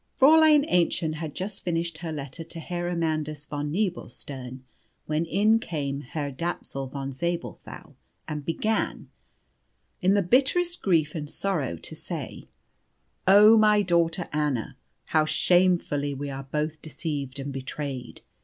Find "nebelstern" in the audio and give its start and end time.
3.71-4.61